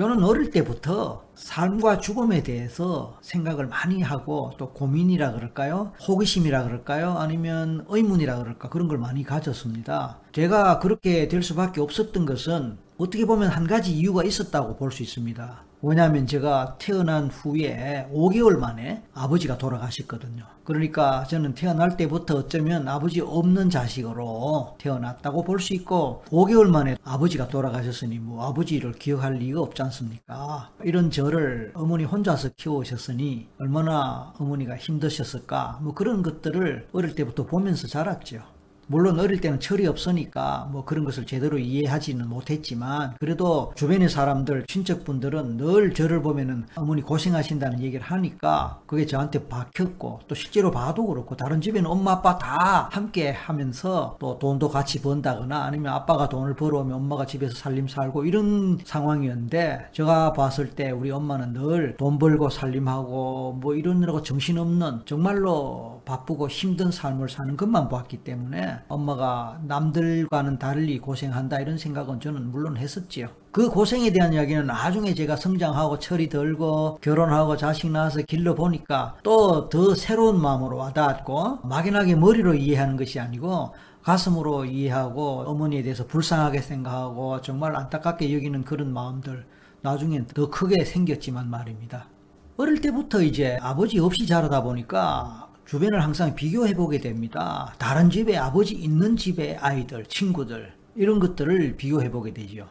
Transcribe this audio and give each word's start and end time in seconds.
저는 0.00 0.24
어릴 0.24 0.50
때부터 0.50 1.26
삶과 1.34 1.98
죽음에 1.98 2.42
대해서 2.42 3.18
생각을 3.20 3.66
많이 3.66 4.00
하고 4.00 4.50
또 4.56 4.72
고민이라 4.72 5.32
그럴까요? 5.32 5.92
호기심이라 6.08 6.64
그럴까요? 6.64 7.18
아니면 7.18 7.84
의문이라 7.86 8.38
그럴까? 8.38 8.70
그런 8.70 8.88
걸 8.88 8.96
많이 8.96 9.24
가졌습니다. 9.24 10.20
제가 10.32 10.78
그렇게 10.78 11.28
될 11.28 11.42
수밖에 11.42 11.82
없었던 11.82 12.24
것은 12.24 12.78
어떻게 12.96 13.26
보면 13.26 13.50
한 13.50 13.66
가지 13.66 13.92
이유가 13.92 14.24
있었다고 14.24 14.76
볼 14.76 14.90
수 14.90 15.02
있습니다. 15.02 15.64
왜냐하면 15.82 16.26
제가 16.26 16.76
태어난 16.78 17.28
후에 17.28 18.06
5개월 18.12 18.58
만에 18.58 19.02
아버지가 19.14 19.56
돌아가셨거든요. 19.56 20.44
그러니까 20.64 21.24
저는 21.24 21.54
태어날 21.54 21.96
때부터 21.96 22.36
어쩌면 22.36 22.86
아버지 22.86 23.20
없는 23.20 23.70
자식으로 23.70 24.76
태어났다고 24.78 25.42
볼 25.42 25.58
수 25.60 25.74
있고 25.74 26.22
5개월 26.30 26.68
만에 26.68 26.96
아버지가 27.02 27.48
돌아가셨으니 27.48 28.18
뭐 28.18 28.46
아버지를 28.46 28.92
기억할 28.92 29.34
리가 29.34 29.60
없지 29.60 29.82
않습니까? 29.82 30.70
이런 30.84 31.10
저를 31.10 31.72
어머니 31.74 32.04
혼자서 32.04 32.50
키우셨으니 32.56 33.48
얼마나 33.58 34.32
어머니가 34.38 34.76
힘드셨을까? 34.76 35.80
뭐 35.82 35.94
그런 35.94 36.22
것들을 36.22 36.88
어릴 36.92 37.14
때부터 37.14 37.44
보면서 37.46 37.86
자랐죠. 37.88 38.42
물론 38.90 39.20
어릴 39.20 39.40
때는 39.40 39.60
철이 39.60 39.86
없으니까 39.86 40.68
뭐 40.72 40.84
그런 40.84 41.04
것을 41.04 41.24
제대로 41.24 41.58
이해하지는 41.58 42.28
못했지만 42.28 43.14
그래도 43.20 43.72
주변의 43.76 44.08
사람들 44.08 44.66
친척분들은 44.66 45.58
늘 45.58 45.94
저를 45.94 46.22
보면은 46.22 46.66
어머니 46.74 47.00
고생하신다는 47.02 47.80
얘기를 47.82 48.04
하니까 48.04 48.80
그게 48.86 49.06
저한테 49.06 49.46
박혔고 49.46 50.20
또 50.26 50.34
실제로 50.34 50.72
봐도 50.72 51.06
그렇고 51.06 51.36
다른 51.36 51.60
집에는 51.60 51.88
엄마 51.88 52.10
아빠 52.10 52.36
다 52.36 52.88
함께 52.90 53.30
하면서 53.30 54.16
또 54.18 54.40
돈도 54.40 54.68
같이 54.68 55.00
번다거나 55.00 55.62
아니면 55.62 55.92
아빠가 55.92 56.28
돈을 56.28 56.54
벌어오면 56.56 56.92
엄마가 56.96 57.26
집에서 57.26 57.54
살림 57.54 57.86
살고 57.86 58.24
이런 58.24 58.78
상황이었는데 58.84 59.90
제가 59.92 60.32
봤을 60.32 60.70
때 60.70 60.90
우리 60.90 61.12
엄마는 61.12 61.52
늘 61.52 61.94
돈 62.00 62.18
벌고 62.18 62.48
살림하고 62.48 63.58
뭐 63.60 63.74
이러느라고 63.74 64.22
정신없는 64.22 65.02
정말로 65.04 65.99
바쁘고 66.10 66.48
힘든 66.48 66.90
삶을 66.90 67.28
사는 67.28 67.56
것만 67.56 67.88
보았기 67.88 68.18
때문에 68.24 68.80
엄마가 68.88 69.60
남들과는 69.64 70.58
달리 70.58 70.98
고생한다 70.98 71.60
이런 71.60 71.78
생각은 71.78 72.18
저는 72.18 72.50
물론 72.50 72.76
했었지요. 72.76 73.28
그 73.52 73.68
고생에 73.68 74.10
대한 74.10 74.32
이야기는 74.32 74.66
나중에 74.66 75.14
제가 75.14 75.36
성장하고 75.36 76.00
철이 76.00 76.28
들고 76.28 76.98
결혼하고 77.00 77.56
자식 77.56 77.90
낳아서 77.92 78.22
길러 78.22 78.54
보니까 78.56 79.18
또 79.22 79.68
더 79.68 79.94
새로운 79.94 80.40
마음으로 80.40 80.78
와닿았고 80.78 81.60
막연하게 81.62 82.16
머리로 82.16 82.54
이해하는 82.54 82.96
것이 82.96 83.20
아니고 83.20 83.72
가슴으로 84.02 84.64
이해하고 84.64 85.44
어머니에 85.46 85.82
대해서 85.82 86.06
불쌍하게 86.06 86.60
생각하고 86.62 87.40
정말 87.40 87.76
안타깝게 87.76 88.34
여기는 88.34 88.64
그런 88.64 88.92
마음들 88.92 89.46
나중엔 89.82 90.26
더 90.34 90.50
크게 90.50 90.84
생겼지만 90.84 91.48
말입니다. 91.48 92.08
어릴 92.56 92.80
때부터 92.80 93.22
이제 93.22 93.58
아버지 93.62 93.98
없이 94.00 94.26
자라다 94.26 94.62
보니까 94.62 95.49
주변을 95.70 96.02
항상 96.02 96.34
비교해 96.34 96.74
보게 96.74 96.98
됩니다. 96.98 97.72
다른 97.78 98.10
집에 98.10 98.36
아버지 98.36 98.74
있는 98.74 99.16
집의 99.16 99.58
아이들, 99.58 100.04
친구들 100.06 100.72
이런 100.96 101.20
것들을 101.20 101.76
비교해 101.76 102.10
보게 102.10 102.34
되죠. 102.34 102.68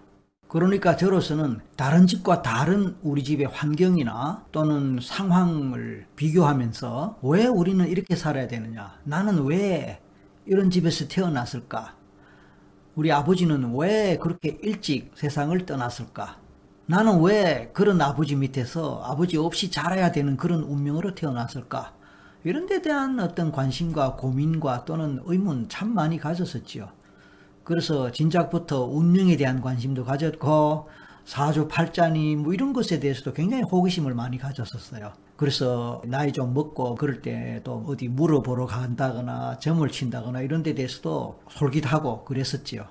그러니까 0.50 0.98
저로서는 0.98 1.62
다른 1.78 2.08
집과 2.08 2.42
다른 2.42 2.98
우리 3.02 3.24
집의 3.24 3.48
환경이나 3.48 4.44
또는 4.52 5.00
상황을 5.02 6.08
비교하면서 6.18 7.20
왜 7.22 7.46
우리는 7.46 7.88
이렇게 7.88 8.18
살아야 8.18 8.50
되느냐? 8.50 9.00
나는 9.06 9.46
왜 9.46 10.02
이런 10.46 10.70
집에서 10.70 11.08
태어났을까? 11.08 11.96
우리 12.96 13.14
아버지는 13.14 13.78
왜 13.78 14.18
그렇게 14.18 14.60
일찍 14.62 15.14
세상을 15.16 15.66
떠났을까? 15.66 16.38
나는 16.86 17.22
왜 17.22 17.72
그런 17.72 18.02
아버지 18.02 18.36
밑에서 18.36 19.02
아버지 19.06 19.38
없이 19.38 19.72
자라야 19.72 20.12
되는 20.12 20.36
그런 20.36 20.64
운명으로 20.64 21.16
태어났을까? 21.16 21.98
이런 22.44 22.68
데 22.68 22.82
대한 22.82 23.20
어떤 23.20 23.52
관심과 23.52 24.16
고민과 24.16 24.86
또는 24.86 25.22
의문 25.26 25.68
참 25.68 25.94
많이 25.94 26.18
가졌었지요. 26.18 26.90
그래서 27.64 28.12
진작부터 28.12 28.86
운명에 28.86 29.36
대한 29.38 29.62
관심도 29.62 30.06
가졌고 30.06 30.88
사주 31.26 31.68
팔자니 31.68 32.38
뭐 32.38 32.54
이런 32.54 32.74
것에 32.74 33.00
대해서도 33.00 33.34
굉장히 33.34 33.64
호기심을 33.64 34.16
많이 34.16 34.38
가졌었어요. 34.38 35.12
그래서 35.36 36.02
나이 36.06 36.32
좀 36.32 36.54
먹고 36.54 36.96
그럴 36.96 37.22
때 37.22 37.62
또 37.64 37.84
어디 37.88 38.08
물어보러 38.08 38.66
간다거나 38.66 39.60
점을 39.60 39.88
친다거나 39.88 40.42
이런 40.42 40.64
데 40.64 40.74
대해서도 40.74 41.42
솔깃하고 41.50 42.26
그랬었지요. 42.26 42.86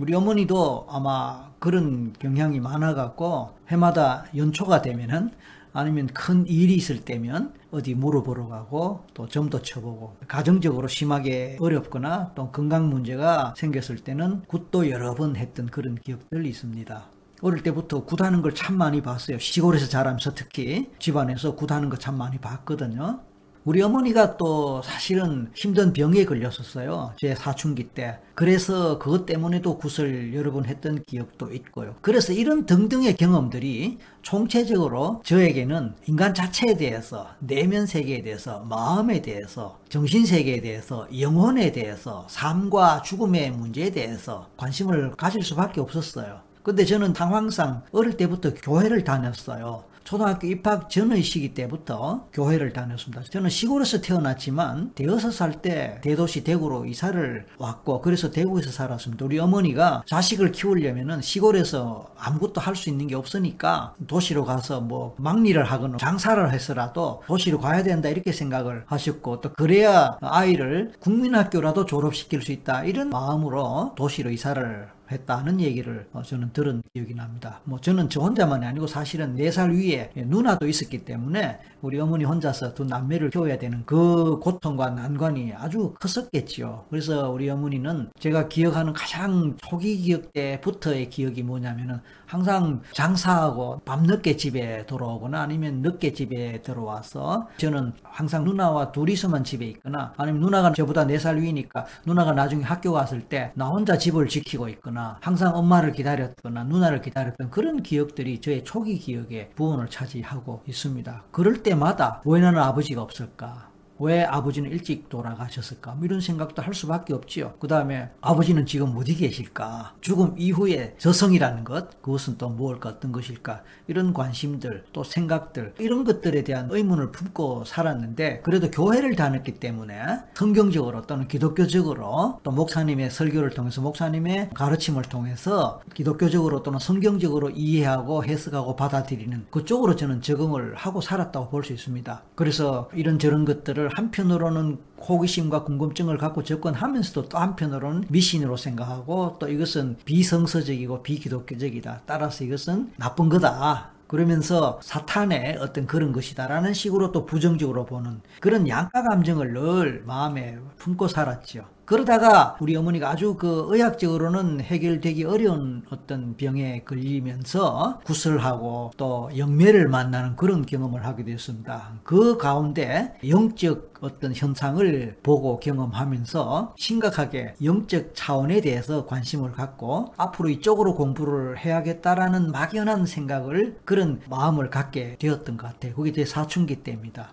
우리 0.00 0.14
어머니도 0.14 0.86
아마 0.88 1.50
그런 1.58 2.12
경향이 2.18 2.60
많아갖고 2.60 3.50
해마다 3.68 4.24
연초가 4.36 4.82
되면은 4.82 5.30
아니면 5.72 6.06
큰 6.08 6.46
일이 6.46 6.74
있을 6.74 7.00
때면 7.00 7.52
어디 7.70 7.94
물어보러 7.94 8.48
가고 8.48 9.04
또 9.14 9.28
점도 9.28 9.62
쳐보고 9.62 10.16
가정적으로 10.26 10.88
심하게 10.88 11.56
어렵거나 11.60 12.32
또 12.34 12.50
건강 12.50 12.88
문제가 12.90 13.54
생겼을 13.56 13.98
때는 13.98 14.42
굿도 14.48 14.90
여러 14.90 15.14
번 15.14 15.36
했던 15.36 15.66
그런 15.66 15.94
기억들이 15.96 16.48
있습니다. 16.48 17.10
어릴 17.42 17.62
때부터 17.62 18.04
굿하는 18.04 18.42
걸 18.42 18.52
참 18.54 18.76
많이 18.76 19.00
봤어요. 19.00 19.38
시골에서 19.38 19.86
자라면서 19.88 20.34
특히 20.34 20.90
집안에서 20.98 21.54
굿하는 21.54 21.88
거 21.88 21.96
참 21.96 22.18
많이 22.18 22.38
봤거든요. 22.38 23.20
우리 23.64 23.82
어머니가 23.82 24.38
또 24.38 24.80
사실은 24.82 25.50
힘든 25.54 25.92
병에 25.92 26.24
걸렸었어요. 26.24 27.12
제 27.18 27.34
사춘기 27.34 27.84
때. 27.84 28.18
그래서 28.34 28.98
그것 28.98 29.26
때문에도 29.26 29.76
굿을 29.76 30.34
여러 30.34 30.50
번 30.50 30.64
했던 30.64 31.02
기억도 31.06 31.52
있고요. 31.52 31.94
그래서 32.00 32.32
이런 32.32 32.64
등등의 32.64 33.16
경험들이 33.16 33.98
총체적으로 34.22 35.20
저에게는 35.26 35.94
인간 36.06 36.32
자체에 36.32 36.78
대해서, 36.78 37.28
내면 37.38 37.84
세계에 37.84 38.22
대해서, 38.22 38.60
마음에 38.60 39.20
대해서, 39.20 39.78
정신 39.90 40.24
세계에 40.24 40.62
대해서, 40.62 41.06
영혼에 41.18 41.70
대해서, 41.72 42.26
삶과 42.30 43.02
죽음의 43.02 43.50
문제에 43.50 43.90
대해서 43.90 44.48
관심을 44.56 45.16
가질 45.16 45.42
수밖에 45.42 45.82
없었어요. 45.82 46.40
근데 46.62 46.84
저는 46.84 47.12
당황상 47.12 47.82
어릴 47.92 48.16
때부터 48.16 48.54
교회를 48.54 49.04
다녔어요. 49.04 49.84
초등학교 50.04 50.46
입학 50.48 50.90
전의 50.90 51.22
시기 51.22 51.54
때부터 51.54 52.26
교회를 52.32 52.72
다녔습니다. 52.72 53.22
저는 53.24 53.48
시골에서 53.50 54.00
태어났지만 54.00 54.92
대여섯 54.94 55.32
살 55.32 55.50
때 55.60 56.00
대도시 56.02 56.42
대구로 56.42 56.86
이사를 56.86 57.46
왔고 57.58 58.00
그래서 58.00 58.30
대구에서 58.30 58.70
살았습니다. 58.70 59.24
우리 59.24 59.38
어머니가 59.38 60.02
자식을 60.06 60.52
키우려면은 60.52 61.20
시골에서 61.22 62.06
아무것도 62.18 62.60
할 62.60 62.74
수 62.74 62.88
있는 62.88 63.08
게 63.08 63.14
없으니까 63.14 63.94
도시로 64.06 64.44
가서 64.44 64.80
뭐 64.80 65.14
막리를 65.18 65.62
하거나 65.62 65.98
장사를 65.98 66.50
해서라도 66.52 67.22
도시로 67.26 67.58
가야 67.58 67.82
된다 67.82 68.08
이렇게 68.08 68.32
생각을 68.32 68.84
하셨고 68.86 69.40
또 69.42 69.52
그래야 69.52 70.16
아이를 70.22 70.92
국민학교라도 71.00 71.84
졸업시킬 71.84 72.40
수 72.42 72.52
있다 72.52 72.84
이런 72.84 73.10
마음으로 73.10 73.92
도시로 73.96 74.30
이사를 74.30 74.88
했다는 75.10 75.60
얘기를 75.60 76.08
어, 76.12 76.22
저는 76.22 76.52
들은 76.52 76.82
기억이 76.94 77.14
납니다. 77.14 77.60
뭐 77.64 77.80
저는 77.80 78.08
저 78.08 78.20
혼자만이 78.20 78.64
아니고 78.66 78.86
사실은 78.86 79.36
4살 79.36 79.74
위에 79.76 80.12
누나도 80.16 80.66
있었기 80.66 81.04
때문에 81.04 81.58
우리 81.82 81.98
어머니 81.98 82.24
혼자서 82.24 82.74
두 82.74 82.84
남매를 82.84 83.30
키워야 83.30 83.58
되는 83.58 83.84
그 83.86 84.38
고통과 84.40 84.90
난관이 84.90 85.52
아주 85.54 85.94
컸었겠지요. 86.00 86.86
그래서 86.90 87.30
우리 87.30 87.48
어머니는 87.48 88.10
제가 88.18 88.48
기억하는 88.48 88.92
가장 88.92 89.56
초기 89.58 89.96
기억 89.98 90.32
때부터의 90.32 91.08
기억이 91.10 91.42
뭐냐면은 91.42 92.00
항상 92.26 92.82
장사하고 92.92 93.80
밤늦게 93.84 94.36
집에 94.36 94.86
돌아오거나 94.86 95.40
아니면 95.40 95.82
늦게 95.82 96.12
집에 96.12 96.62
들어와서 96.62 97.48
저는 97.56 97.92
항상 98.02 98.44
누나와 98.44 98.92
둘이서만 98.92 99.42
집에 99.44 99.66
있거나 99.66 100.12
아니면 100.16 100.40
누나가 100.40 100.72
저보다 100.72 101.06
4살 101.06 101.40
위니까 101.40 101.86
누나가 102.06 102.32
나중에 102.32 102.62
학교 102.62 102.92
갔을 102.92 103.20
때 103.22 103.50
나 103.54 103.68
혼자 103.68 103.98
집을 103.98 104.28
지키고 104.28 104.68
있거나 104.70 104.99
항상 105.20 105.56
엄마를 105.56 105.92
기다렸거나 105.92 106.64
누나를 106.64 107.00
기다렸던 107.00 107.50
그런 107.50 107.82
기억들이 107.82 108.40
저의 108.40 108.64
초기 108.64 108.98
기억에 108.98 109.50
부분을 109.54 109.88
차지하고 109.88 110.62
있습니다. 110.66 111.24
그럴 111.30 111.62
때마다 111.62 112.22
왜 112.24 112.40
나는 112.40 112.60
아버지가 112.60 113.02
없을까? 113.02 113.69
왜 114.00 114.24
아버지는 114.24 114.70
일찍 114.70 115.08
돌아가셨을까? 115.08 115.92
뭐 115.94 116.04
이런 116.04 116.20
생각도 116.20 116.62
할 116.62 116.74
수밖에 116.74 117.14
없지요. 117.14 117.54
그 117.60 117.68
다음에 117.68 118.10
아버지는 118.20 118.66
지금 118.66 118.96
어디 118.96 119.14
계실까? 119.14 119.94
죽음 120.00 120.34
이후에 120.36 120.94
저성이라는 120.98 121.64
것, 121.64 122.02
그것은 122.02 122.36
또 122.38 122.48
무엇일까? 122.48 122.88
어떤 122.88 123.12
것일까? 123.12 123.62
이런 123.86 124.12
관심들, 124.12 124.84
또 124.92 125.04
생각들, 125.04 125.74
이런 125.78 126.04
것들에 126.04 126.44
대한 126.44 126.68
의문을 126.70 127.12
품고 127.12 127.64
살았는데, 127.64 128.40
그래도 128.42 128.70
교회를 128.70 129.16
다녔기 129.16 129.54
때문에 129.54 130.00
성경적으로 130.34 131.02
또는 131.02 131.28
기독교적으로 131.28 132.40
또 132.42 132.50
목사님의 132.50 133.10
설교를 133.10 133.50
통해서 133.50 133.80
목사님의 133.80 134.50
가르침을 134.54 135.02
통해서 135.02 135.80
기독교적으로 135.94 136.62
또는 136.62 136.78
성경적으로 136.78 137.50
이해하고 137.50 138.24
해석하고 138.24 138.76
받아들이는 138.76 139.46
그쪽으로 139.50 139.96
저는 139.96 140.22
적응을 140.22 140.74
하고 140.74 141.00
살았다고 141.00 141.48
볼 141.50 141.60
수 141.60 141.74
있습니다. 141.74 142.22
그래서 142.34 142.88
이런 142.94 143.18
저런 143.18 143.44
것들을 143.44 143.89
한편으로는 143.94 144.78
호기심과 145.00 145.64
궁금증을 145.64 146.18
갖고 146.18 146.42
접근하면서도 146.44 147.28
또 147.28 147.38
한편으로는 147.38 148.04
미신으로 148.08 148.56
생각하고 148.56 149.36
또 149.38 149.48
이것은 149.48 149.96
비성서적이고 150.04 151.02
비기독교적이다. 151.02 152.02
따라서 152.06 152.44
이것은 152.44 152.92
나쁜 152.96 153.28
거다. 153.28 153.90
그러면서 154.06 154.80
사탄의 154.82 155.58
어떤 155.60 155.86
그런 155.86 156.12
것이다라는 156.12 156.74
식으로 156.74 157.12
또 157.12 157.24
부정적으로 157.26 157.86
보는 157.86 158.20
그런 158.40 158.66
양가 158.66 159.04
감정을 159.04 159.52
늘 159.52 160.02
마음에 160.04 160.58
품고 160.78 161.06
살았죠. 161.06 161.64
그러다가 161.90 162.56
우리 162.60 162.76
어머니가 162.76 163.10
아주 163.10 163.34
그 163.34 163.66
의학적으로는 163.68 164.60
해결되기 164.60 165.24
어려운 165.24 165.82
어떤 165.90 166.36
병에 166.36 166.84
걸리면서 166.84 167.98
구슬하고 168.04 168.92
또 168.96 169.28
영매를 169.36 169.88
만나는 169.88 170.36
그런 170.36 170.64
경험을 170.64 171.04
하게 171.04 171.24
되었습니다. 171.24 171.94
그 172.04 172.36
가운데 172.36 173.14
영적 173.28 173.94
어떤 174.02 174.32
현상을 174.32 175.18
보고 175.24 175.58
경험하면서 175.58 176.76
심각하게 176.78 177.54
영적 177.60 178.12
차원에 178.14 178.60
대해서 178.60 179.04
관심을 179.06 179.50
갖고 179.50 180.14
앞으로 180.16 180.48
이쪽으로 180.48 180.94
공부를 180.94 181.58
해야겠다라는 181.58 182.52
막연한 182.52 183.04
생각을 183.04 183.78
그런 183.84 184.20
마음을 184.30 184.70
갖게 184.70 185.16
되었던 185.18 185.56
것 185.56 185.66
같아요. 185.66 185.94
그게 185.94 186.12
제 186.12 186.24
사춘기 186.24 186.84
때입니다. 186.84 187.32